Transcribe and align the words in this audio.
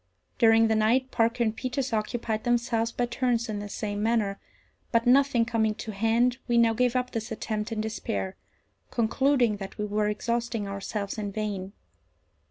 During 0.39 0.67
the 0.67 0.73
night 0.73 1.11
Parker 1.11 1.43
and 1.43 1.55
Peters 1.55 1.93
occupied 1.93 2.43
themselves 2.43 2.91
by 2.91 3.05
turns 3.05 3.47
in 3.49 3.59
the 3.59 3.69
same 3.69 4.01
manner; 4.01 4.39
but 4.91 5.05
nothing 5.05 5.45
coming 5.45 5.75
to 5.75 5.91
hand, 5.91 6.39
we 6.47 6.57
now 6.57 6.73
gave 6.73 6.95
up 6.95 7.11
this 7.11 7.31
attempt 7.31 7.71
in 7.71 7.81
despair, 7.81 8.35
concluding 8.89 9.57
that 9.57 9.77
we 9.77 9.85
were 9.85 10.07
exhausting 10.07 10.67
ourselves 10.67 11.19
in 11.19 11.31
vain. 11.31 11.73